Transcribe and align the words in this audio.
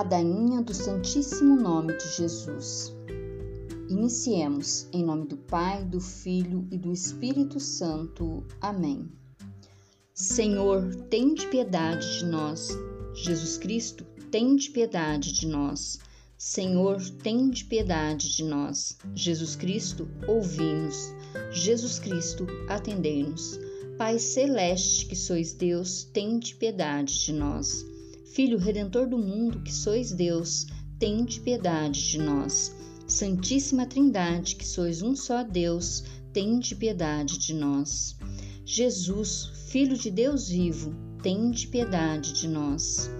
Ladainha 0.00 0.62
do 0.62 0.72
Santíssimo 0.72 1.56
Nome 1.56 1.94
de 1.94 2.16
Jesus. 2.16 2.96
Iniciemos 3.86 4.88
em 4.94 5.04
nome 5.04 5.26
do 5.26 5.36
Pai, 5.36 5.84
do 5.84 6.00
Filho 6.00 6.66
e 6.70 6.78
do 6.78 6.90
Espírito 6.90 7.60
Santo. 7.60 8.42
Amém. 8.62 9.12
Senhor, 10.14 10.94
tem 11.10 11.34
de 11.34 11.46
piedade 11.48 12.18
de 12.18 12.24
nós. 12.24 12.70
Jesus 13.12 13.58
Cristo, 13.58 14.06
tem 14.30 14.56
de 14.56 14.70
piedade 14.70 15.34
de 15.34 15.46
nós. 15.46 15.98
Senhor, 16.38 16.98
tem 17.22 17.50
de 17.50 17.66
piedade 17.66 18.34
de 18.34 18.42
nós. 18.42 18.96
Jesus 19.14 19.54
Cristo, 19.54 20.08
ouvi-nos. 20.26 21.12
Jesus 21.52 21.98
Cristo, 21.98 22.46
atendei-nos. 22.70 23.60
Pai 23.98 24.18
celeste, 24.18 25.04
que 25.04 25.14
sois 25.14 25.52
Deus, 25.52 26.04
tem 26.04 26.38
de 26.38 26.54
piedade 26.54 27.22
de 27.22 27.34
nós. 27.34 27.84
Filho 28.32 28.58
redentor 28.58 29.08
do 29.08 29.18
mundo, 29.18 29.60
que 29.60 29.72
sois 29.72 30.12
Deus, 30.12 30.66
tende 31.00 31.40
piedade 31.40 32.10
de 32.10 32.18
nós. 32.18 32.72
Santíssima 33.08 33.86
Trindade, 33.86 34.54
que 34.54 34.64
sois 34.64 35.02
um 35.02 35.16
só 35.16 35.42
Deus, 35.42 36.04
tende 36.32 36.76
piedade 36.76 37.38
de 37.38 37.52
nós. 37.52 38.16
Jesus, 38.64 39.50
Filho 39.68 39.98
de 39.98 40.12
Deus 40.12 40.48
vivo, 40.48 40.94
tende 41.20 41.66
piedade 41.66 42.32
de 42.32 42.46
nós. 42.46 43.10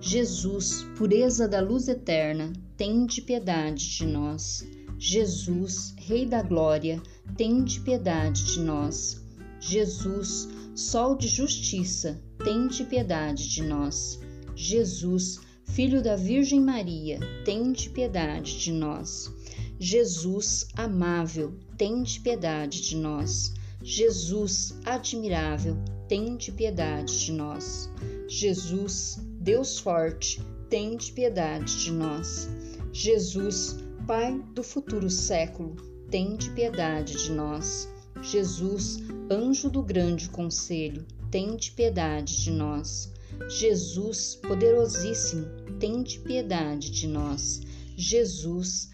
Jesus, 0.00 0.82
pureza 0.96 1.46
da 1.46 1.60
luz 1.60 1.86
eterna, 1.86 2.50
tende 2.74 3.20
piedade 3.20 3.96
de 3.98 4.06
nós. 4.06 4.66
Jesus, 4.98 5.94
Rei 5.98 6.24
da 6.24 6.42
glória, 6.42 7.02
tende 7.36 7.80
piedade 7.80 8.46
de 8.46 8.60
nós. 8.60 9.20
Jesus, 9.60 10.48
Sol 10.74 11.16
de 11.16 11.26
justiça, 11.26 12.22
tende 12.42 12.84
piedade 12.84 13.48
de 13.48 13.62
nós. 13.62 14.20
Jesus, 14.60 15.38
Filho 15.62 16.02
da 16.02 16.16
Virgem 16.16 16.60
Maria, 16.60 17.20
tende 17.44 17.88
piedade 17.90 18.58
de 18.58 18.72
nós. 18.72 19.32
Jesus, 19.78 20.66
amável, 20.74 21.54
tende 21.76 22.18
piedade 22.18 22.80
de 22.80 22.96
nós. 22.96 23.54
Jesus, 23.80 24.74
admirável, 24.84 25.78
tende 26.08 26.50
piedade 26.50 27.20
de 27.20 27.30
nós. 27.30 27.88
Jesus, 28.26 29.20
Deus 29.40 29.78
forte, 29.78 30.42
tende 30.68 31.12
piedade 31.12 31.84
de 31.84 31.92
nós. 31.92 32.48
Jesus, 32.92 33.76
Pai 34.08 34.42
do 34.54 34.64
futuro 34.64 35.08
século, 35.08 35.76
tende 36.10 36.50
piedade 36.50 37.16
de 37.16 37.30
nós. 37.30 37.88
Jesus, 38.20 38.98
anjo 39.30 39.70
do 39.70 39.84
grande 39.84 40.28
conselho, 40.28 41.06
tende 41.30 41.70
piedade 41.70 42.42
de 42.42 42.50
nós. 42.50 43.12
Jesus, 43.46 44.36
poderosíssimo, 44.36 45.46
tende 45.78 46.18
piedade 46.20 46.90
de 46.90 47.06
nós. 47.06 47.60
Jesus, 47.96 48.90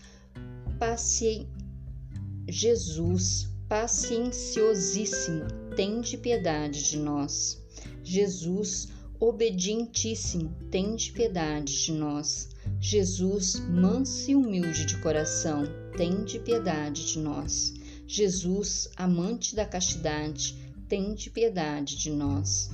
paci... 0.78 1.48
Jesus, 2.48 3.48
pacienciosíssimo, 3.68 5.46
tende 5.74 6.18
piedade 6.18 6.90
de 6.90 6.98
nós. 6.98 7.62
Jesus, 8.02 8.88
obedientíssimo, 9.18 10.54
tende 10.70 11.10
piedade 11.12 11.84
de 11.84 11.92
nós. 11.92 12.50
Jesus, 12.78 13.58
manso 13.60 14.30
e 14.30 14.36
humilde 14.36 14.84
de 14.84 14.98
coração, 14.98 15.64
tende 15.96 16.38
piedade 16.38 17.06
de 17.06 17.18
nós. 17.18 17.72
Jesus, 18.06 18.88
amante 18.96 19.56
da 19.56 19.64
castidade, 19.64 20.54
tende 20.88 21.30
piedade 21.30 21.96
de 21.96 22.10
nós. 22.10 22.70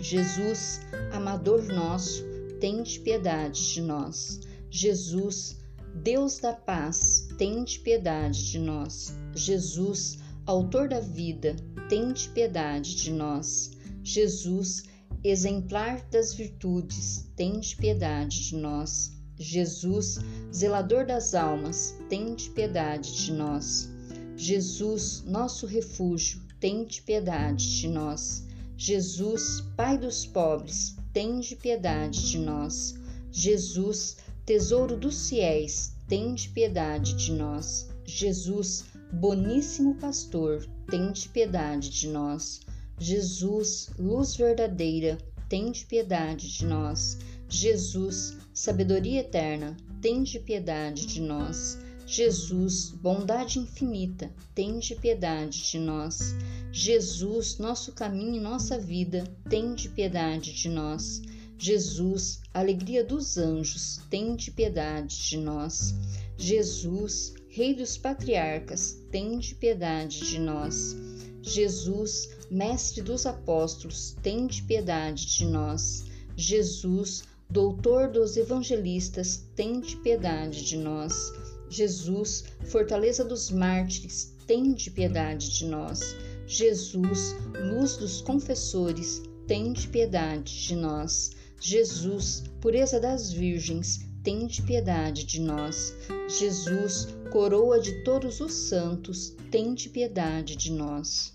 Jesus, 0.00 0.80
amador 1.12 1.62
nosso, 1.64 2.24
tende 2.60 3.00
piedade 3.00 3.74
de 3.74 3.80
nós. 3.80 4.40
Jesus, 4.70 5.56
Deus 5.94 6.38
da 6.38 6.52
paz, 6.52 7.28
tende 7.38 7.78
piedade 7.80 8.50
de 8.50 8.58
nós. 8.58 9.14
Jesus, 9.34 10.18
autor 10.46 10.88
da 10.88 11.00
vida, 11.00 11.56
tende 11.88 12.28
piedade 12.28 12.96
de 12.96 13.10
nós. 13.10 13.72
Jesus, 14.02 14.84
exemplar 15.24 16.00
das 16.10 16.34
virtudes, 16.34 17.28
tende 17.36 17.76
piedade 17.76 18.48
de 18.48 18.56
nós. 18.56 19.12
Jesus, 19.38 20.18
zelador 20.52 21.06
das 21.06 21.34
almas, 21.34 21.94
tende 22.08 22.50
piedade 22.50 23.24
de 23.24 23.32
nós. 23.32 23.88
Jesus, 24.36 25.22
nosso 25.24 25.66
refúgio, 25.66 26.40
tende 26.60 27.02
piedade 27.02 27.80
de 27.80 27.88
nós. 27.88 28.47
Jesus, 28.80 29.60
Pai 29.76 29.98
dos 29.98 30.24
pobres, 30.24 30.94
tende 31.12 31.56
piedade 31.56 32.30
de 32.30 32.38
nós. 32.38 32.94
Jesus, 33.32 34.18
tesouro 34.46 34.96
dos 34.96 35.28
fiéis, 35.28 35.96
tende 36.06 36.48
piedade 36.50 37.14
de 37.14 37.32
nós. 37.32 37.88
Jesus, 38.06 38.84
boníssimo 39.12 39.96
pastor, 39.96 40.64
tende 40.88 41.28
piedade 41.28 41.90
de 41.90 42.06
nós. 42.06 42.60
Jesus, 43.00 43.90
luz 43.98 44.36
verdadeira, 44.36 45.18
tende 45.48 45.84
piedade 45.84 46.48
de 46.48 46.64
nós. 46.64 47.18
Jesus, 47.48 48.36
sabedoria 48.54 49.22
eterna, 49.22 49.76
tende 50.00 50.38
piedade 50.38 51.04
de 51.04 51.20
nós. 51.20 51.76
Jesus, 52.10 52.90
bondade 52.90 53.58
infinita, 53.58 54.32
tende 54.54 54.94
piedade 54.94 55.70
de 55.70 55.78
nós. 55.78 56.34
Jesus, 56.72 57.58
nosso 57.58 57.92
caminho 57.92 58.36
e 58.36 58.40
nossa 58.40 58.78
vida, 58.78 59.24
tende 59.46 59.90
piedade 59.90 60.54
de 60.54 60.70
nós. 60.70 61.20
Jesus, 61.58 62.40
alegria 62.54 63.04
dos 63.04 63.36
anjos, 63.36 64.00
tende 64.08 64.50
piedade 64.50 65.28
de 65.28 65.36
nós. 65.36 65.94
Jesus, 66.38 67.34
Rei 67.50 67.74
dos 67.74 67.98
patriarcas, 67.98 68.96
tende 69.10 69.54
piedade 69.54 70.20
de 70.20 70.38
nós. 70.38 70.96
Jesus, 71.42 72.30
Mestre 72.50 73.02
dos 73.02 73.26
apóstolos, 73.26 74.16
tende 74.22 74.62
piedade 74.62 75.26
de 75.26 75.44
nós. 75.44 76.06
Jesus, 76.34 77.24
Doutor 77.50 78.10
dos 78.10 78.36
evangelistas, 78.36 79.42
tende 79.56 79.96
piedade 79.96 80.62
de 80.66 80.76
nós. 80.76 81.32
Jesus, 81.70 82.44
fortaleza 82.66 83.24
dos 83.24 83.50
mártires, 83.50 84.34
tende 84.46 84.90
piedade 84.90 85.50
de 85.50 85.66
nós. 85.66 86.16
Jesus, 86.46 87.34
luz 87.54 87.96
dos 87.96 88.20
confessores, 88.22 89.22
tende 89.46 89.88
piedade 89.88 90.66
de 90.66 90.76
nós. 90.76 91.32
Jesus, 91.60 92.44
pureza 92.60 92.98
das 92.98 93.32
virgens, 93.32 94.00
tende 94.22 94.62
piedade 94.62 95.24
de 95.24 95.40
nós. 95.40 95.94
Jesus, 96.28 97.08
coroa 97.30 97.80
de 97.80 98.04
todos 98.04 98.40
os 98.40 98.52
santos, 98.52 99.34
tende 99.50 99.88
piedade 99.88 100.56
de 100.56 100.72
nós. 100.72 101.34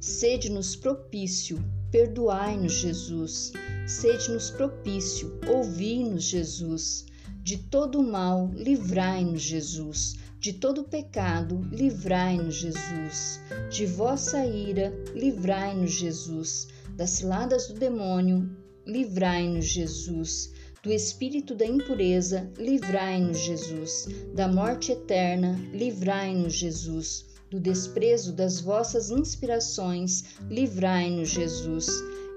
Sede-nos 0.00 0.76
propício, 0.76 1.62
perdoai-nos, 1.90 2.72
Jesus. 2.74 3.52
Sede-nos 3.86 4.50
propício, 4.50 5.38
ouvi-nos, 5.48 6.24
Jesus. 6.24 7.06
De 7.46 7.58
todo 7.58 8.02
mal, 8.02 8.50
livrai-nos, 8.56 9.40
Jesus. 9.40 10.16
De 10.40 10.52
todo 10.54 10.82
pecado, 10.82 11.60
livrai-nos, 11.70 12.56
Jesus. 12.56 13.40
De 13.70 13.86
vossa 13.86 14.44
ira, 14.44 14.92
livrai-nos, 15.14 15.92
Jesus. 15.92 16.66
Das 16.96 17.10
ciladas 17.10 17.68
do 17.68 17.74
demônio, 17.74 18.50
livrai-nos, 18.84 19.64
Jesus. 19.64 20.52
Do 20.82 20.92
espírito 20.92 21.54
da 21.54 21.64
impureza, 21.64 22.50
livrai-nos, 22.58 23.38
Jesus. 23.38 24.08
Da 24.34 24.48
morte 24.48 24.90
eterna, 24.90 25.56
livrai-nos, 25.72 26.52
Jesus. 26.52 27.26
Do 27.48 27.60
desprezo 27.60 28.32
das 28.32 28.60
vossas 28.60 29.08
inspirações, 29.08 30.24
livrai-nos, 30.50 31.28
Jesus. 31.28 31.86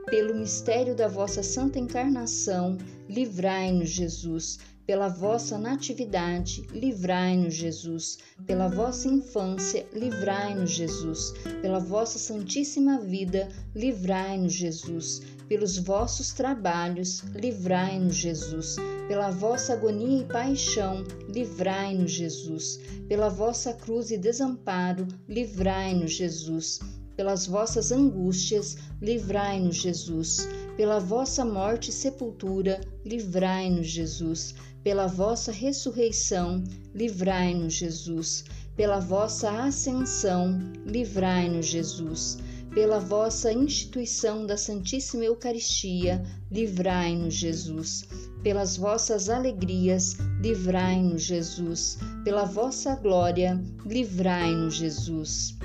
Pelo 0.05 0.35
mistério 0.35 0.95
da 0.95 1.07
vossa 1.07 1.41
santa 1.41 1.79
encarnação, 1.79 2.77
livrai-nos, 3.09 3.89
Jesus 3.89 4.59
pela 4.89 5.07
vossa 5.07 5.55
natividade, 5.55 6.65
livrai-nos, 6.73 7.53
Jesus. 7.53 8.17
Pela 8.47 8.67
vossa 8.67 9.07
infância, 9.07 9.85
livrai-nos, 9.93 10.71
Jesus. 10.71 11.31
Pela 11.61 11.79
vossa 11.79 12.17
santíssima 12.17 12.99
vida, 12.99 13.49
livrai-nos, 13.75 14.51
Jesus. 14.51 15.21
Pelos 15.47 15.77
vossos 15.77 16.31
trabalhos, 16.31 17.21
livrai-nos, 17.35 18.15
Jesus. 18.15 18.77
Pela 19.07 19.29
vossa 19.29 19.73
agonia 19.73 20.23
e 20.23 20.25
paixão, 20.25 21.03
livrai-nos, 21.31 22.09
Jesus. 22.09 22.79
Pela 23.07 23.29
vossa 23.29 23.73
cruz 23.73 24.09
e 24.09 24.17
desamparo, 24.17 25.07
livrai-nos, 25.27 26.13
Jesus 26.13 26.79
pelas 27.19 27.45
vossas 27.45 27.91
angústias, 27.91 28.77
livrai-nos, 29.01 29.75
Jesus. 29.75 30.47
Pela 30.79 30.97
vossa 30.97 31.43
morte 31.43 31.89
e 31.89 31.91
sepultura, 31.91 32.79
livrai-nos, 33.05 33.85
Jesus. 33.85 34.55
Pela 34.81 35.07
vossa 35.07 35.51
ressurreição, 35.51 36.63
livrai-nos, 36.95 37.73
Jesus. 37.73 38.45
Pela 38.77 39.01
vossa 39.01 39.51
ascensão, 39.65 40.57
livrai-nos, 40.85 41.65
Jesus. 41.65 42.37
pela 42.73 42.97
vossa 42.97 43.51
instituição 43.51 44.45
da 44.45 44.55
Santíssima 44.55 45.25
Eucaristia, 45.25 46.23
livrai-nos, 46.49 47.33
Jesus. 47.33 48.05
Pelas 48.41 48.77
vossas 48.77 49.29
alegrias, 49.29 50.15
livrai-nos, 50.41 51.23
Jesus. 51.23 51.97
Pela 52.23 52.45
vossa 52.45 52.95
glória, 52.95 53.61
livrai-nos, 53.85 54.75
Jesus. 54.75 55.58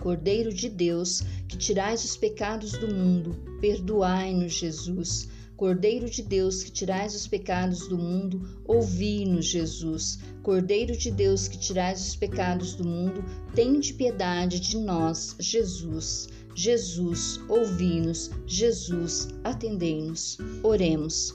Cordeiro 0.00 0.52
de 0.52 0.70
Deus, 0.70 1.22
que 1.46 1.58
tirais 1.58 2.02
os 2.02 2.16
pecados 2.16 2.72
do 2.72 2.88
mundo, 2.88 3.36
perdoai-nos, 3.60 4.54
Jesus. 4.54 5.28
Cordeiro 5.58 6.08
de 6.08 6.22
Deus, 6.22 6.62
que 6.62 6.70
tirais 6.70 7.14
os 7.14 7.26
pecados 7.26 7.86
do 7.86 7.98
mundo, 7.98 8.40
ouvi-nos, 8.64 9.44
Jesus. 9.44 10.18
Cordeiro 10.42 10.96
de 10.96 11.10
Deus, 11.10 11.48
que 11.48 11.58
tirais 11.58 12.00
os 12.00 12.16
pecados 12.16 12.74
do 12.74 12.82
mundo, 12.82 13.22
tende 13.54 13.92
piedade 13.92 14.58
de 14.58 14.78
nós, 14.78 15.36
Jesus. 15.38 16.28
Jesus, 16.54 17.38
ouvi-nos. 17.46 18.30
Jesus, 18.46 19.28
atendei-nos. 19.44 20.38
Oremos. 20.62 21.34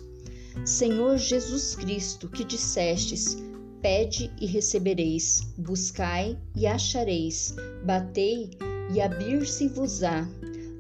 Senhor 0.65 1.19
Jesus 1.19 1.75
Cristo, 1.75 2.27
que 2.27 2.44
dissestes: 2.44 3.38
Pede 3.85 4.31
e 4.41 4.47
recebereis, 4.47 5.43
buscai 5.55 6.35
e 6.55 6.65
achareis, 6.65 7.53
batei 7.85 8.49
e 8.91 8.99
abrir-se-vos-á. 8.99 10.27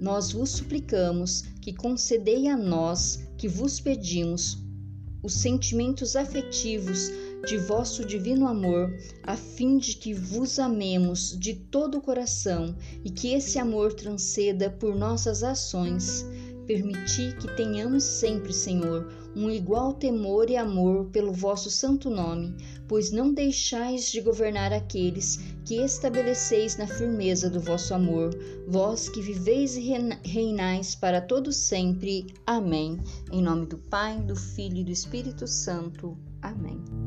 Nós 0.01 0.31
vos 0.31 0.49
suplicamos 0.49 1.43
que 1.61 1.71
concedei 1.71 2.47
a 2.47 2.57
nós 2.57 3.19
que 3.37 3.47
vos 3.47 3.79
pedimos 3.79 4.57
os 5.21 5.35
sentimentos 5.35 6.15
afetivos 6.15 7.11
de 7.47 7.59
vosso 7.59 8.03
divino 8.03 8.47
amor, 8.47 8.91
a 9.21 9.37
fim 9.37 9.77
de 9.77 9.97
que 9.97 10.11
vos 10.11 10.57
amemos 10.57 11.37
de 11.37 11.53
todo 11.53 11.99
o 11.99 12.01
coração 12.01 12.75
e 13.03 13.11
que 13.11 13.33
esse 13.33 13.59
amor 13.59 13.93
transceda 13.93 14.71
por 14.71 14.95
nossas 14.95 15.43
ações. 15.43 16.25
Permiti 16.65 17.35
que 17.39 17.55
tenhamos 17.55 18.03
sempre, 18.03 18.51
Senhor, 18.51 19.07
um 19.35 19.49
igual 19.51 19.93
temor 19.93 20.49
e 20.49 20.57
amor 20.57 21.05
pelo 21.11 21.31
vosso 21.31 21.69
santo 21.69 22.09
nome, 22.09 22.55
pois 22.87 23.11
não 23.11 23.33
deixais 23.33 24.11
de 24.11 24.21
governar 24.21 24.73
aqueles 24.73 25.37
que 25.65 25.75
estabeleceis 25.75 26.77
na 26.77 26.87
firmeza 26.87 27.49
do 27.49 27.59
vosso 27.59 27.93
amor, 27.93 28.31
vós 28.67 29.09
que 29.09 29.21
viveis 29.21 29.75
e 29.75 29.93
reinais 30.23 30.95
para 30.95 31.21
todo 31.21 31.51
sempre. 31.51 32.27
Amém. 32.45 32.99
Em 33.31 33.41
nome 33.41 33.65
do 33.65 33.77
Pai, 33.77 34.19
do 34.21 34.35
Filho 34.35 34.77
e 34.77 34.83
do 34.83 34.91
Espírito 34.91 35.47
Santo. 35.47 36.17
Amém. 36.41 37.04